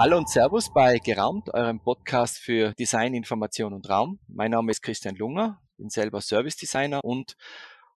Hallo 0.00 0.16
und 0.16 0.30
Servus 0.30 0.72
bei 0.72 0.96
Geraumt, 0.96 1.52
eurem 1.52 1.78
Podcast 1.78 2.38
für 2.38 2.72
Design, 2.72 3.12
Information 3.12 3.74
und 3.74 3.86
Raum. 3.90 4.18
Mein 4.28 4.52
Name 4.52 4.70
ist 4.70 4.80
Christian 4.80 5.14
Lunger, 5.14 5.60
bin 5.76 5.90
selber 5.90 6.22
Service 6.22 6.56
Designer 6.56 7.04
und 7.04 7.36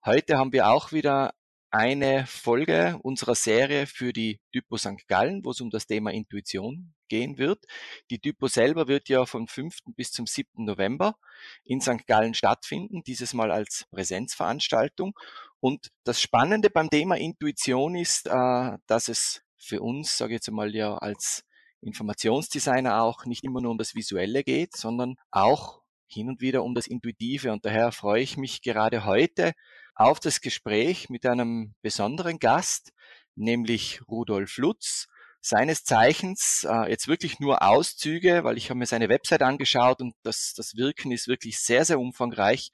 heute 0.05 0.37
haben 0.37 0.53
wir 0.53 0.69
auch 0.69 0.93
wieder 0.93 1.33
eine 1.71 2.27
Folge 2.27 2.99
unserer 3.03 3.35
Serie 3.35 3.87
für 3.87 4.13
die 4.13 4.39
Typo 4.53 4.77
St. 4.77 5.09
Gallen, 5.09 5.47
wo 5.47 5.53
es 5.53 5.63
um 5.63 5.71
das 5.71 5.87
Thema 5.87 6.13
Intuition 6.13 6.93
gehen 7.09 7.39
wird. 7.39 7.65
Die 8.11 8.19
Typo 8.19 8.49
selber 8.49 8.87
wird 8.87 9.09
ja 9.09 9.25
vom 9.25 9.49
5. 9.49 9.79
bis 9.97 10.13
zum 10.13 10.27
7. 10.27 10.63
November 10.63 11.17
in 11.65 11.81
St. 11.81 12.07
Gallen 12.07 12.35
stattfinden, 12.35 13.03
dieses 13.03 13.33
Mal 13.33 13.51
als 13.51 13.87
Präsenzveranstaltung. 13.91 15.19
Und 15.59 15.89
das 16.05 16.21
Spannende 16.21 16.69
beim 16.69 16.91
Thema 16.91 17.17
Intuition 17.17 17.97
ist, 17.97 18.27
äh, 18.27 18.77
dass 18.87 19.09
es 19.09 19.41
für 19.57 19.81
uns, 19.81 20.19
sage 20.19 20.35
ich 20.35 20.37
jetzt 20.37 20.49
einmal 20.49 20.75
ja, 20.75 20.99
als 20.99 21.44
Informationsdesigner 21.85 23.03
auch 23.03 23.25
nicht 23.27 23.45
immer 23.45 23.61
nur 23.61 23.71
um 23.73 23.79
das 23.79 23.95
Visuelle 23.95 24.43
geht, 24.43 24.77
sondern 24.77 25.17
auch 25.31 25.83
hin 26.07 26.29
und 26.29 26.41
wieder 26.41 26.63
um 26.63 26.75
das 26.75 26.87
Intuitive. 26.87 27.53
Und 27.53 27.65
daher 27.65 27.93
freue 27.93 28.23
ich 28.23 28.37
mich 28.37 28.63
gerade 28.63 29.05
heute 29.05 29.53
auf 29.95 30.21
das 30.21 30.41
Gespräch 30.41 31.09
mit 31.09 31.25
einem 31.27 31.75
besonderen 31.83 32.39
Gast, 32.39 32.93
nämlich 33.37 34.01
Rudolf 34.09 34.57
Lutz, 34.59 35.07
seines 35.41 35.85
Zeichens 35.85 36.67
äh, 36.69 36.91
jetzt 36.91 37.07
wirklich 37.07 37.39
nur 37.39 37.63
Auszüge, 37.63 38.45
weil 38.45 38.57
ich 38.57 38.71
habe 38.71 38.79
mir 38.79 38.87
seine 38.87 39.11
Website 39.11 39.43
angeschaut 39.43 40.01
und 40.01 40.15
das, 40.23 40.55
das 40.57 40.75
Wirken 40.75 41.13
ist 41.13 41.29
wirklich 41.29 41.59
sehr, 41.59 41.85
sehr 41.85 42.01
umfangreich. 42.01 42.71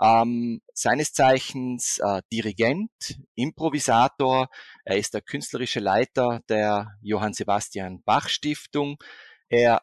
Ähm, 0.00 0.60
seines 0.72 1.12
Zeichens 1.12 1.98
äh, 1.98 2.22
Dirigent, 2.32 2.90
Improvisator. 3.34 4.48
Er 4.84 4.96
ist 4.96 5.14
der 5.14 5.22
künstlerische 5.22 5.80
Leiter 5.80 6.40
der 6.48 6.92
Johann 7.02 7.32
Sebastian 7.32 8.02
Bach 8.04 8.28
Stiftung. 8.28 8.96
Er 9.48 9.82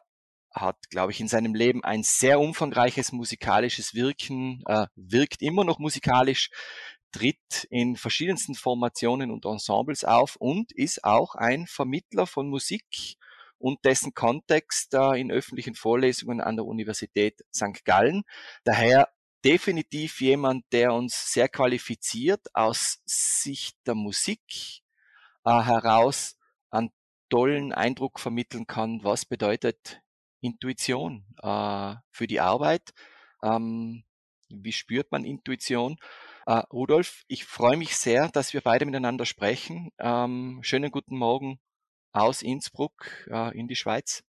hat, 0.52 0.88
glaube 0.88 1.12
ich, 1.12 1.20
in 1.20 1.28
seinem 1.28 1.54
Leben 1.54 1.84
ein 1.84 2.02
sehr 2.02 2.40
umfangreiches 2.40 3.12
musikalisches 3.12 3.94
Wirken, 3.94 4.62
äh, 4.66 4.86
wirkt 4.96 5.42
immer 5.42 5.64
noch 5.64 5.78
musikalisch, 5.78 6.50
tritt 7.12 7.66
in 7.70 7.96
verschiedensten 7.96 8.54
Formationen 8.54 9.30
und 9.30 9.44
Ensembles 9.44 10.04
auf 10.04 10.36
und 10.36 10.72
ist 10.72 11.04
auch 11.04 11.34
ein 11.34 11.66
Vermittler 11.66 12.26
von 12.26 12.48
Musik 12.48 13.16
und 13.58 13.84
dessen 13.84 14.12
Kontext 14.14 14.94
äh, 14.94 15.20
in 15.20 15.30
öffentlichen 15.30 15.74
Vorlesungen 15.74 16.40
an 16.40 16.56
der 16.56 16.66
Universität 16.66 17.42
St. 17.54 17.84
Gallen. 17.84 18.22
Daher 18.64 19.08
definitiv 19.46 20.20
jemand, 20.20 20.64
der 20.72 20.92
uns 20.92 21.32
sehr 21.32 21.48
qualifiziert 21.48 22.48
aus 22.52 23.00
Sicht 23.04 23.76
der 23.86 23.94
Musik 23.94 24.42
äh, 25.44 25.62
heraus 25.62 26.36
einen 26.70 26.90
tollen 27.30 27.72
Eindruck 27.72 28.18
vermitteln 28.18 28.66
kann, 28.66 29.04
was 29.04 29.24
bedeutet 29.24 30.02
Intuition 30.40 31.24
äh, 31.40 31.94
für 32.10 32.26
die 32.26 32.40
Arbeit. 32.40 32.90
Ähm, 33.40 34.02
wie 34.48 34.72
spürt 34.72 35.12
man 35.12 35.24
Intuition? 35.24 35.96
Äh, 36.46 36.62
Rudolf, 36.72 37.22
ich 37.28 37.44
freue 37.44 37.76
mich 37.76 37.96
sehr, 37.96 38.28
dass 38.30 38.52
wir 38.52 38.62
beide 38.62 38.84
miteinander 38.84 39.26
sprechen. 39.26 39.90
Ähm, 40.00 40.58
schönen 40.62 40.90
guten 40.90 41.16
Morgen 41.16 41.60
aus 42.10 42.42
Innsbruck 42.42 43.28
äh, 43.30 43.56
in 43.56 43.68
die 43.68 43.76
Schweiz. 43.76 44.24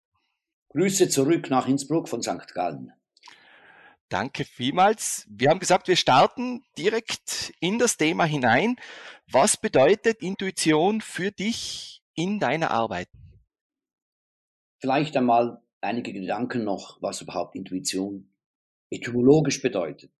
Grüße 0.69 1.09
zurück 1.09 1.49
nach 1.49 1.67
Innsbruck 1.67 2.07
von 2.07 2.21
St. 2.21 2.53
Gallen. 2.53 2.93
Danke 4.09 4.45
vielmals. 4.45 5.25
Wir 5.29 5.49
haben 5.49 5.59
gesagt, 5.59 5.89
wir 5.89 5.97
starten 5.97 6.63
direkt 6.77 7.53
in 7.59 7.77
das 7.77 7.97
Thema 7.97 8.23
hinein. 8.23 8.77
Was 9.29 9.57
bedeutet 9.57 10.21
Intuition 10.21 11.01
für 11.01 11.31
dich 11.31 12.01
in 12.15 12.39
deiner 12.39 12.71
Arbeit? 12.71 13.09
Vielleicht 14.79 15.17
einmal 15.17 15.61
einige 15.81 16.13
Gedanken 16.13 16.63
noch, 16.63 17.01
was 17.01 17.21
überhaupt 17.21 17.55
Intuition 17.55 18.31
etymologisch 18.89 19.61
bedeutet. 19.61 20.13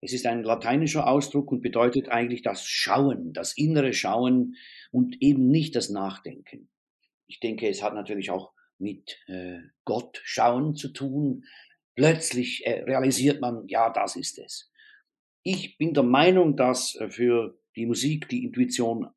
Es 0.00 0.12
ist 0.12 0.26
ein 0.26 0.44
lateinischer 0.44 1.08
Ausdruck 1.08 1.50
und 1.50 1.62
bedeutet 1.62 2.08
eigentlich 2.10 2.42
das 2.42 2.64
Schauen, 2.64 3.32
das 3.32 3.56
innere 3.56 3.92
Schauen 3.92 4.54
und 4.92 5.20
eben 5.20 5.48
nicht 5.48 5.74
das 5.74 5.90
Nachdenken. 5.90 6.68
Ich 7.26 7.40
denke, 7.40 7.68
es 7.68 7.82
hat 7.82 7.94
natürlich 7.94 8.30
auch 8.30 8.52
mit 8.78 9.18
äh, 9.26 9.58
Gott 9.84 10.20
schauen 10.24 10.74
zu 10.76 10.88
tun, 10.92 11.44
plötzlich 11.94 12.66
äh, 12.66 12.82
realisiert 12.82 13.40
man, 13.40 13.66
ja, 13.68 13.90
das 13.90 14.16
ist 14.16 14.38
es. 14.38 14.70
Ich 15.44 15.76
bin 15.78 15.94
der 15.94 16.04
Meinung, 16.04 16.56
dass 16.56 16.94
äh, 16.96 17.10
für 17.10 17.58
die 17.76 17.86
Musik 17.86 18.28
die 18.28 18.44
Intuition 18.44 19.08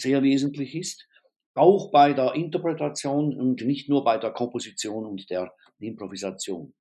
sehr 0.00 0.22
wesentlich 0.22 0.74
ist, 0.74 1.08
auch 1.54 1.90
bei 1.90 2.12
der 2.12 2.34
Interpretation 2.34 3.38
und 3.38 3.64
nicht 3.64 3.88
nur 3.88 4.04
bei 4.04 4.18
der 4.18 4.30
Komposition 4.30 5.06
und 5.06 5.28
der 5.30 5.52
Improvisation. 5.80 6.74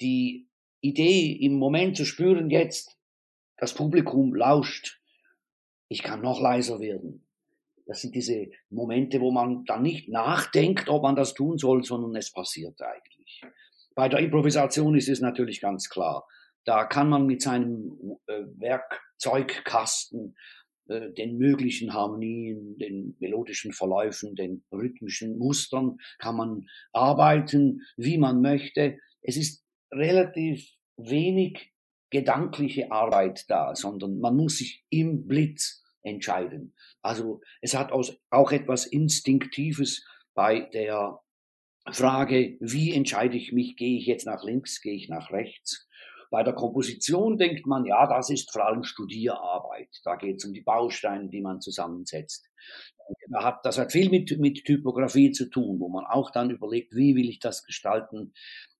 Die 0.00 0.48
Idee 0.80 1.32
im 1.32 1.54
Moment 1.54 1.96
zu 1.96 2.04
spüren, 2.04 2.50
jetzt 2.50 2.96
das 3.56 3.74
Publikum 3.74 4.34
lauscht, 4.34 5.00
ich 5.88 6.02
kann 6.02 6.22
noch 6.22 6.40
leiser 6.40 6.80
werden. 6.80 7.26
Das 7.86 8.02
sind 8.02 8.14
diese 8.14 8.50
Momente, 8.68 9.20
wo 9.20 9.32
man 9.32 9.64
dann 9.64 9.82
nicht 9.82 10.08
nachdenkt, 10.08 10.88
ob 10.88 11.02
man 11.02 11.16
das 11.16 11.34
tun 11.34 11.58
soll, 11.58 11.82
sondern 11.82 12.14
es 12.16 12.32
passiert 12.32 12.80
eigentlich. 12.82 13.17
Bei 13.98 14.08
der 14.08 14.20
Improvisation 14.20 14.96
ist 14.96 15.08
es 15.08 15.20
natürlich 15.20 15.60
ganz 15.60 15.88
klar. 15.88 16.24
Da 16.64 16.84
kann 16.84 17.08
man 17.08 17.26
mit 17.26 17.42
seinem 17.42 18.16
äh, 18.28 18.44
Werkzeugkasten 18.54 20.36
äh, 20.88 21.10
den 21.14 21.36
möglichen 21.36 21.92
Harmonien, 21.94 22.78
den 22.78 23.16
melodischen 23.18 23.72
Verläufen, 23.72 24.36
den 24.36 24.62
rhythmischen 24.70 25.36
Mustern 25.36 25.96
kann 26.20 26.36
man 26.36 26.68
arbeiten, 26.92 27.80
wie 27.96 28.18
man 28.18 28.40
möchte. 28.40 28.98
Es 29.20 29.36
ist 29.36 29.64
relativ 29.90 30.64
wenig 30.96 31.72
gedankliche 32.10 32.92
Arbeit 32.92 33.46
da, 33.48 33.74
sondern 33.74 34.20
man 34.20 34.36
muss 34.36 34.58
sich 34.58 34.84
im 34.90 35.26
Blitz 35.26 35.82
entscheiden. 36.02 36.72
Also 37.02 37.40
es 37.62 37.74
hat 37.74 37.90
auch 37.90 38.52
etwas 38.52 38.86
Instinktives 38.86 40.06
bei 40.34 40.60
der 40.72 41.18
Frage, 41.92 42.56
wie 42.60 42.92
entscheide 42.92 43.36
ich 43.36 43.52
mich, 43.52 43.76
gehe 43.76 43.98
ich 43.98 44.06
jetzt 44.06 44.26
nach 44.26 44.42
links, 44.44 44.80
gehe 44.80 44.94
ich 44.94 45.08
nach 45.08 45.30
rechts. 45.30 45.88
Bei 46.30 46.42
der 46.42 46.52
Komposition 46.52 47.38
denkt 47.38 47.66
man, 47.66 47.86
ja, 47.86 48.06
das 48.06 48.28
ist 48.28 48.52
vor 48.52 48.66
allem 48.66 48.84
Studierarbeit. 48.84 49.88
Da 50.04 50.16
geht 50.16 50.36
es 50.36 50.44
um 50.44 50.52
die 50.52 50.60
Bausteine, 50.60 51.28
die 51.28 51.40
man 51.40 51.60
zusammensetzt. 51.60 52.46
Da 53.30 53.42
hat, 53.42 53.64
das 53.64 53.78
hat 53.78 53.92
viel 53.92 54.10
mit, 54.10 54.38
mit 54.38 54.64
Typografie 54.64 55.32
zu 55.32 55.48
tun, 55.48 55.80
wo 55.80 55.88
man 55.88 56.04
auch 56.04 56.30
dann 56.30 56.50
überlegt, 56.50 56.94
wie 56.94 57.16
will 57.16 57.30
ich 57.30 57.38
das 57.38 57.64
gestalten. 57.64 58.34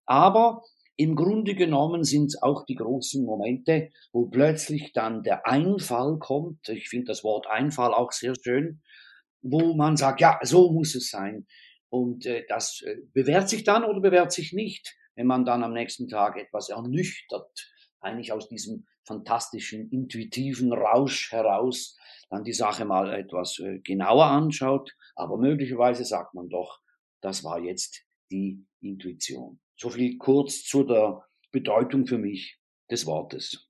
Aber 0.05 0.63
im 0.97 1.15
Grunde 1.15 1.55
genommen 1.55 2.05
sind 2.05 2.27
es 2.27 2.43
auch 2.43 2.67
die 2.67 2.75
großen 2.75 3.25
Momente, 3.25 3.91
wo 4.13 4.27
plötzlich 4.27 4.93
dann 4.93 5.23
der 5.23 5.47
Einfall 5.47 6.19
kommt. 6.19 6.69
Ich 6.69 6.89
finde 6.89 7.07
das 7.07 7.25
Wort 7.25 7.47
Einfall 7.47 7.95
auch 7.95 8.13
sehr 8.13 8.35
schön, 8.43 8.83
wo 9.41 9.75
man 9.75 9.97
sagt, 9.97 10.21
ja, 10.21 10.39
so 10.43 10.73
muss 10.73 10.95
es 10.95 11.09
sein. 11.09 11.47
Und 11.91 12.27
äh, 12.27 12.45
das 12.49 12.83
äh, 12.83 12.97
bewährt 13.13 13.49
sich 13.49 13.65
dann 13.65 13.85
oder 13.85 14.01
bewährt 14.01 14.33
sich 14.33 14.53
nicht, 14.53 14.97
wenn 15.15 15.27
man 15.27 15.45
dann 15.45 15.65
am 15.65 15.73
nächsten 15.73 16.09
Tag 16.09 16.37
etwas 16.37 16.69
ernüchtert, 16.69 17.73
eigentlich 18.01 18.33
aus 18.33 18.49
diesem 18.49 18.87
fantastischen, 19.05 19.91
intuitiven 19.91 20.73
Rausch 20.73 21.33
heraus, 21.33 21.97
dann 22.31 22.45
die 22.45 22.53
Sache 22.53 22.85
mal 22.85 23.13
etwas 23.13 23.59
äh, 23.59 23.79
genauer 23.79 24.27
anschaut. 24.27 24.95
Aber 25.17 25.39
möglicherweise 25.39 26.05
sagt 26.05 26.35
man 26.35 26.49
doch, 26.49 26.81
das 27.21 27.43
war 27.43 27.59
jetzt 27.59 28.05
die 28.31 28.65
Intuition. 28.81 29.61
So 29.77 29.91
viel 29.91 30.19
kurz 30.19 30.63
zu 30.63 30.85
der 30.85 31.25
Bedeutung 31.51 32.07
für 32.07 32.19
mich 32.19 32.61
des 32.91 33.07
Wortes. 33.07 33.69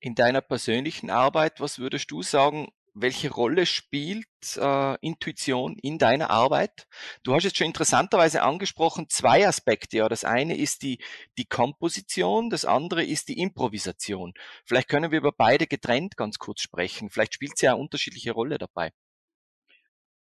In 0.00 0.14
deiner 0.14 0.40
persönlichen 0.40 1.10
Arbeit, 1.10 1.60
was 1.60 1.78
würdest 1.78 2.10
du 2.10 2.22
sagen, 2.22 2.68
welche 2.94 3.30
Rolle 3.30 3.66
spielt 3.66 4.26
äh, 4.56 4.96
Intuition 5.00 5.76
in 5.82 5.98
deiner 5.98 6.30
Arbeit? 6.30 6.86
Du 7.24 7.34
hast 7.34 7.42
jetzt 7.42 7.58
schon 7.58 7.66
interessanterweise 7.66 8.42
angesprochen 8.42 9.08
zwei 9.08 9.46
Aspekte. 9.46 9.98
Ja, 9.98 10.08
das 10.08 10.24
eine 10.24 10.56
ist 10.56 10.82
die, 10.82 10.98
die 11.36 11.44
Komposition, 11.44 12.50
das 12.50 12.64
andere 12.64 13.04
ist 13.04 13.28
die 13.28 13.38
Improvisation. 13.38 14.32
Vielleicht 14.64 14.88
können 14.88 15.10
wir 15.10 15.18
über 15.18 15.32
beide 15.32 15.66
getrennt 15.66 16.16
ganz 16.16 16.38
kurz 16.38 16.60
sprechen. 16.60 17.10
Vielleicht 17.10 17.34
spielt 17.34 17.58
sie 17.58 17.66
ja 17.66 17.72
eine 17.72 17.82
unterschiedliche 17.82 18.32
Rolle 18.32 18.58
dabei. 18.58 18.92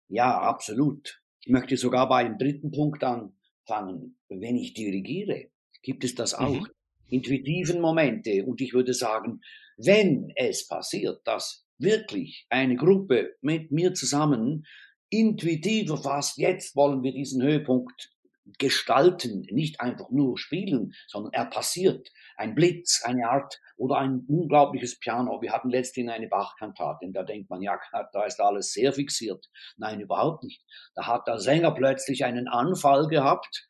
Ja, 0.07 0.39
absolut. 0.39 1.21
Ich 1.41 1.51
möchte 1.51 1.75
sogar 1.75 2.07
bei 2.07 2.23
dem 2.23 2.37
dritten 2.37 2.71
Punkt 2.71 3.03
anfangen. 3.03 4.19
Wenn 4.27 4.55
ich 4.55 4.73
dirigiere, 4.73 5.49
gibt 5.81 6.03
es 6.03 6.13
das 6.13 6.35
auch. 6.35 6.49
Mhm. 6.49 6.67
Intuitiven 7.09 7.81
Momente. 7.81 8.45
Und 8.45 8.61
ich 8.61 8.73
würde 8.73 8.93
sagen, 8.93 9.41
wenn 9.77 10.31
es 10.35 10.67
passiert, 10.67 11.21
dass 11.25 11.65
wirklich 11.79 12.45
eine 12.49 12.75
Gruppe 12.75 13.35
mit 13.41 13.71
mir 13.71 13.93
zusammen 13.93 14.65
intuitiv 15.09 15.89
erfasst, 15.89 16.37
jetzt 16.37 16.75
wollen 16.75 17.03
wir 17.03 17.11
diesen 17.11 17.41
Höhepunkt 17.41 18.11
gestalten, 18.57 19.45
nicht 19.51 19.79
einfach 19.79 20.09
nur 20.09 20.37
spielen, 20.37 20.93
sondern 21.07 21.33
er 21.33 21.45
passiert. 21.45 22.09
Ein 22.35 22.55
Blitz, 22.55 23.03
eine 23.03 23.29
Art 23.29 23.59
oder 23.77 23.97
ein 23.97 24.25
unglaubliches 24.27 24.99
Piano. 24.99 25.41
Wir 25.41 25.51
hatten 25.51 25.69
letztens 25.69 26.11
eine 26.11 26.27
Bach-Kantate, 26.27 27.11
da 27.11 27.23
denkt 27.23 27.49
man, 27.49 27.61
ja, 27.61 27.77
da 28.13 28.25
ist 28.25 28.39
alles 28.39 28.71
sehr 28.71 28.93
fixiert. 28.93 29.45
Nein, 29.77 29.99
überhaupt 29.99 30.43
nicht. 30.43 30.63
Da 30.95 31.05
hat 31.07 31.27
der 31.27 31.39
Sänger 31.39 31.71
plötzlich 31.71 32.25
einen 32.25 32.47
Anfall 32.47 33.07
gehabt, 33.07 33.67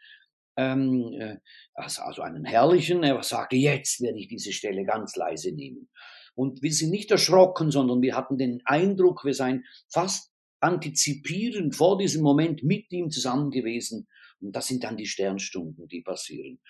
ähm, 0.56 1.14
äh, 1.20 1.38
also 1.74 2.22
einen 2.22 2.46
herrlichen, 2.46 3.04
er 3.04 3.22
sagte, 3.24 3.56
jetzt 3.56 4.02
werde 4.02 4.20
ich 4.20 4.28
diese 4.28 4.52
Stelle 4.52 4.84
ganz 4.84 5.16
leise 5.16 5.54
nehmen. 5.54 5.90
Und 6.40 6.62
wir 6.62 6.72
sind 6.72 6.92
nicht 6.92 7.12
erschrocken, 7.12 7.70
sondern 7.70 8.02
wir 8.02 8.16
hatten 8.16 8.38
den 8.38 8.62
Eindruck, 8.64 9.26
wir 9.26 9.34
seien 9.34 9.66
fast 9.90 10.32
antizipierend 10.62 11.76
vor 11.76 11.98
diesem 11.98 12.24
Moment 12.24 12.64
mit 12.64 12.90
ihm 12.94 13.12
zusammen 13.12 13.52
gewesen. 13.52 14.08
Und 14.40 14.56
das 14.56 14.68
sind 14.68 14.86
dann 14.86 14.96
die 14.96 15.06
Sternstunden, 15.06 15.90
die 15.90 16.00
passieren. 16.00 16.62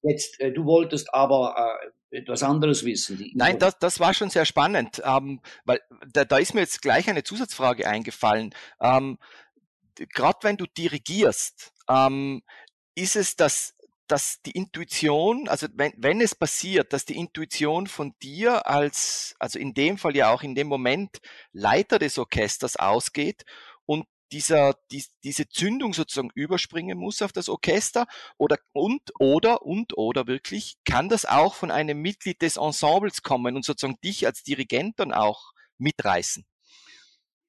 Jetzt, 0.00 0.40
äh, 0.40 0.50
du 0.50 0.64
wolltest 0.64 1.12
aber 1.12 1.78
äh, 2.10 2.16
etwas 2.16 2.42
anderes 2.42 2.86
wissen. 2.86 3.22
Nein, 3.34 3.58
das, 3.58 3.78
das 3.78 4.00
war 4.00 4.14
schon 4.14 4.30
sehr 4.30 4.46
spannend, 4.46 5.02
ähm, 5.04 5.42
weil 5.66 5.82
da, 6.10 6.24
da 6.24 6.38
ist 6.38 6.54
mir 6.54 6.60
jetzt 6.60 6.80
gleich 6.80 7.10
eine 7.10 7.22
Zusatzfrage 7.22 7.86
eingefallen. 7.86 8.54
Ähm, 8.80 9.18
Gerade 10.14 10.38
wenn 10.40 10.56
du 10.56 10.64
dirigierst, 10.64 11.74
ähm, 11.86 12.40
ist 12.94 13.14
es 13.14 13.36
das 13.36 13.74
dass 14.08 14.40
die 14.42 14.52
Intuition, 14.52 15.48
also 15.48 15.66
wenn, 15.74 15.92
wenn 15.96 16.20
es 16.20 16.34
passiert, 16.34 16.92
dass 16.92 17.04
die 17.04 17.16
Intuition 17.16 17.86
von 17.86 18.14
dir 18.22 18.66
als, 18.66 19.36
also 19.38 19.58
in 19.58 19.74
dem 19.74 19.98
Fall 19.98 20.16
ja 20.16 20.32
auch 20.32 20.42
in 20.42 20.54
dem 20.54 20.66
Moment 20.66 21.18
Leiter 21.52 21.98
des 21.98 22.18
Orchesters 22.18 22.76
ausgeht 22.76 23.44
und 23.86 24.06
dieser, 24.32 24.74
die, 24.90 25.04
diese 25.24 25.48
Zündung 25.48 25.94
sozusagen 25.94 26.30
überspringen 26.34 26.98
muss 26.98 27.22
auf 27.22 27.32
das 27.32 27.48
Orchester 27.48 28.06
oder 28.36 28.58
und 28.72 29.00
oder 29.18 29.62
und 29.62 29.96
oder 29.96 30.26
wirklich 30.26 30.76
kann 30.84 31.08
das 31.08 31.24
auch 31.24 31.54
von 31.54 31.70
einem 31.70 32.00
Mitglied 32.00 32.42
des 32.42 32.56
Ensembles 32.56 33.22
kommen 33.22 33.56
und 33.56 33.64
sozusagen 33.64 33.98
dich 34.04 34.26
als 34.26 34.42
Dirigent 34.42 34.98
dann 35.00 35.12
auch 35.12 35.52
mitreißen? 35.78 36.44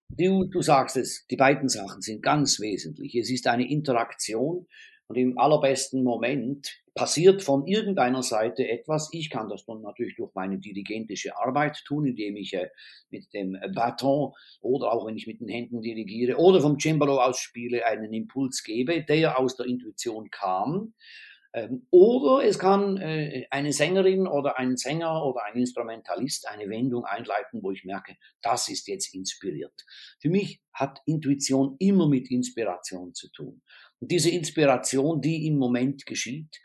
Du, 0.09 0.45
du 0.45 0.61
sagst 0.61 0.97
es, 0.97 1.25
die 1.27 1.35
beiden 1.35 1.69
Sachen 1.69 2.01
sind 2.01 2.23
ganz 2.23 2.59
wesentlich. 2.59 3.15
Es 3.15 3.29
ist 3.29 3.45
eine 3.45 3.69
Interaktion 3.69 4.65
und 5.09 5.17
im 5.17 5.39
allerbesten 5.39 6.03
Moment 6.03 6.81
passiert 6.93 7.41
von 7.41 7.65
irgendeiner 7.65 8.21
Seite 8.21 8.69
etwas. 8.69 9.09
Ich 9.11 9.31
kann 9.31 9.49
das 9.49 9.65
dann 9.65 9.81
natürlich 9.81 10.15
durch 10.15 10.31
meine 10.35 10.59
dirigentische 10.59 11.35
Arbeit 11.35 11.81
tun, 11.85 12.05
indem 12.05 12.35
ich 12.35 12.53
äh, 12.53 12.69
mit 13.09 13.33
dem 13.33 13.57
Baton 13.73 14.33
oder 14.61 14.93
auch 14.93 15.07
wenn 15.07 15.17
ich 15.17 15.25
mit 15.25 15.39
den 15.41 15.47
Händen 15.47 15.81
dirigiere 15.81 16.37
oder 16.37 16.61
vom 16.61 16.77
Cembalo 16.79 17.19
aus 17.19 17.39
spiele, 17.39 17.85
einen 17.85 18.13
Impuls 18.13 18.63
gebe, 18.63 19.03
der 19.03 19.39
aus 19.39 19.55
der 19.55 19.65
Intuition 19.65 20.29
kam. 20.29 20.93
Ähm, 21.53 21.87
oder 21.89 22.45
es 22.45 22.59
kann 22.59 22.97
äh, 22.97 23.47
eine 23.49 23.73
Sängerin 23.73 24.27
oder 24.27 24.59
ein 24.59 24.77
Sänger 24.77 25.25
oder 25.25 25.43
ein 25.45 25.57
Instrumentalist 25.57 26.47
eine 26.47 26.69
Wendung 26.69 27.05
einleiten, 27.05 27.63
wo 27.63 27.71
ich 27.71 27.83
merke, 27.83 28.15
das 28.43 28.69
ist 28.69 28.87
jetzt 28.87 29.15
inspiriert. 29.15 29.73
Für 30.19 30.29
mich 30.29 30.61
hat 30.71 31.01
Intuition 31.05 31.75
immer 31.79 32.07
mit 32.07 32.29
Inspiration 32.29 33.15
zu 33.15 33.31
tun. 33.31 33.63
Und 33.99 34.11
diese 34.11 34.29
Inspiration, 34.29 35.21
die 35.21 35.47
im 35.47 35.57
Moment 35.57 36.05
geschieht, 36.05 36.59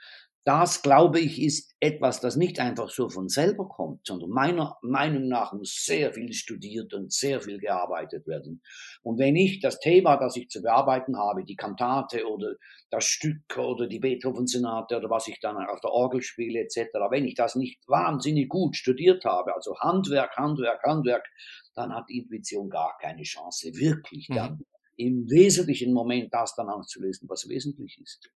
das, 0.46 0.82
glaube 0.82 1.20
ich, 1.20 1.40
ist 1.40 1.74
etwas, 1.80 2.20
das 2.20 2.36
nicht 2.36 2.60
einfach 2.60 2.90
so 2.90 3.08
von 3.08 3.30
selber 3.30 3.66
kommt, 3.66 4.06
sondern 4.06 4.28
meiner 4.28 4.76
Meinung 4.82 5.26
nach 5.26 5.54
muss 5.54 5.84
sehr 5.86 6.12
viel 6.12 6.34
studiert 6.34 6.92
und 6.92 7.10
sehr 7.10 7.40
viel 7.40 7.58
gearbeitet 7.58 8.26
werden. 8.26 8.60
Und 9.02 9.18
wenn 9.18 9.36
ich 9.36 9.60
das 9.60 9.80
Thema, 9.80 10.18
das 10.18 10.36
ich 10.36 10.50
zu 10.50 10.60
bearbeiten 10.60 11.16
habe, 11.16 11.44
die 11.44 11.56
Kantate 11.56 12.28
oder 12.28 12.56
das 12.90 13.04
Stück 13.04 13.56
oder 13.56 13.86
die 13.86 14.00
Beethoven-Sonate 14.00 14.98
oder 14.98 15.08
was 15.08 15.28
ich 15.28 15.40
dann 15.40 15.56
auf 15.56 15.80
der 15.80 15.92
Orgel 15.92 16.20
spiele 16.20 16.60
etc., 16.60 16.90
wenn 17.10 17.24
ich 17.24 17.34
das 17.34 17.56
nicht 17.56 17.80
wahnsinnig 17.88 18.50
gut 18.50 18.76
studiert 18.76 19.24
habe, 19.24 19.54
also 19.54 19.78
Handwerk, 19.78 20.36
Handwerk, 20.36 20.82
Handwerk, 20.82 21.26
dann 21.74 21.94
hat 21.94 22.04
Intuition 22.10 22.68
gar 22.68 22.98
keine 23.00 23.22
Chance, 23.22 23.74
wirklich 23.74 24.28
dann 24.28 24.52
mhm 24.52 24.64
im 24.96 25.28
wesentlichen 25.28 25.92
Moment 25.92 26.32
das 26.32 26.54
dann 26.54 26.68
auszulösen, 26.68 27.28
was 27.28 27.48
wesentlich 27.48 28.00
ist. 28.00 28.30